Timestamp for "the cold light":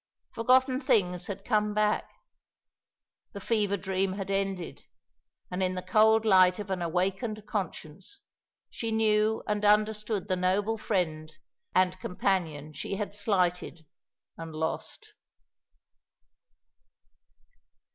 5.75-6.57